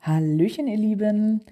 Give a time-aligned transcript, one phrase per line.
[0.00, 1.44] Hallöchen, ihr Lieben.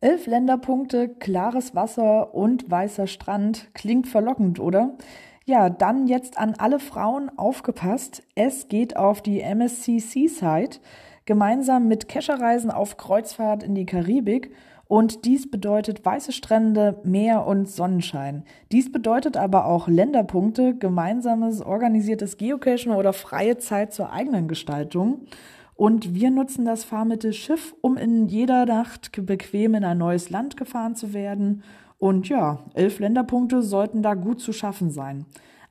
[0.00, 3.68] Elf Länderpunkte, klares Wasser und weißer Strand.
[3.74, 4.96] Klingt verlockend, oder?
[5.44, 8.22] Ja, dann jetzt an alle Frauen aufgepasst.
[8.34, 10.78] Es geht auf die MSC Seaside
[11.26, 14.54] gemeinsam mit Kescherreisen auf Kreuzfahrt in die Karibik.
[14.86, 18.44] Und dies bedeutet weiße Strände, Meer und Sonnenschein.
[18.70, 25.26] Dies bedeutet aber auch Länderpunkte, gemeinsames organisiertes Geocachen oder freie Zeit zur eigenen Gestaltung.
[25.74, 30.56] Und wir nutzen das Fahrmittel Schiff, um in jeder Nacht bequem in ein neues Land
[30.56, 31.62] gefahren zu werden.
[31.98, 35.24] Und ja, elf Länderpunkte sollten da gut zu schaffen sein.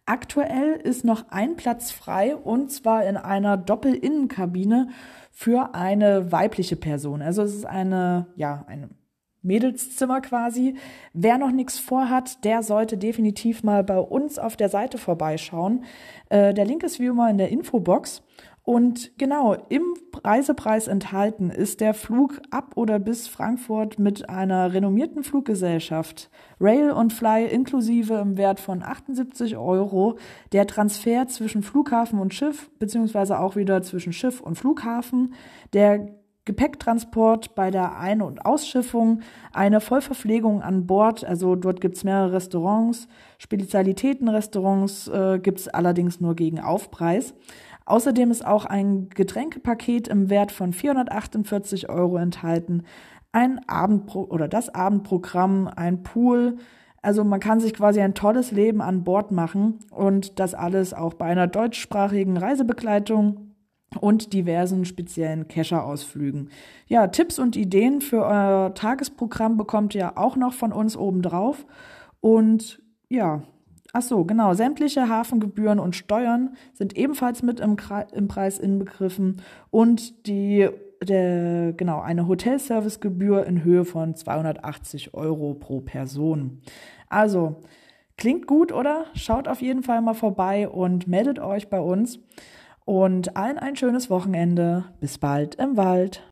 [0.06, 4.90] Aktuell ist noch ein Platz frei und zwar in einer Doppelinnenkabine
[5.32, 7.22] für eine weibliche Person.
[7.22, 8.90] Also es ist eine, ja, eine
[9.44, 10.76] Mädelszimmer quasi.
[11.14, 15.84] Wer noch nichts vorhat, der sollte definitiv mal bei uns auf der Seite vorbeischauen.
[16.30, 18.24] Äh, der Link ist wie immer in der Infobox.
[18.66, 19.84] Und genau, im
[20.24, 26.30] Reisepreis enthalten ist der Flug ab oder bis Frankfurt mit einer renommierten Fluggesellschaft.
[26.62, 30.18] Rail und Fly inklusive im Wert von 78 Euro.
[30.54, 35.34] Der Transfer zwischen Flughafen und Schiff, beziehungsweise auch wieder zwischen Schiff und Flughafen.
[35.74, 36.08] Der
[36.46, 39.22] Gepäcktransport bei der Ein- und Ausschiffung,
[39.54, 46.60] eine Vollverpflegung an Bord, also dort gibt's mehrere Restaurants, Spezialitätenrestaurants äh, gibt's allerdings nur gegen
[46.60, 47.34] Aufpreis.
[47.86, 52.84] Außerdem ist auch ein Getränkepaket im Wert von 448 Euro enthalten,
[53.32, 56.58] ein Abendpro oder das Abendprogramm, ein Pool.
[57.02, 61.14] Also man kann sich quasi ein tolles Leben an Bord machen und das alles auch
[61.14, 63.53] bei einer deutschsprachigen Reisebegleitung
[63.98, 66.50] und diversen speziellen Kescher-Ausflügen.
[66.88, 71.66] Ja, Tipps und Ideen für euer Tagesprogramm bekommt ihr auch noch von uns obendrauf.
[72.22, 73.44] Und ja,
[73.94, 77.78] ach so, genau, sämtliche Hafengebühren und Steuern sind ebenfalls mit im,
[78.14, 80.70] im Preis inbegriffen und die
[81.04, 86.62] der, genau, eine Hotelservicegebühr in Höhe von 280 Euro pro Person.
[87.10, 87.58] Also,
[88.18, 89.06] klingt gut, oder?
[89.14, 92.20] Schaut auf jeden Fall mal vorbei und meldet euch bei uns.
[92.86, 94.86] Und allen ein schönes Wochenende.
[95.00, 96.24] Bis bald im Wald.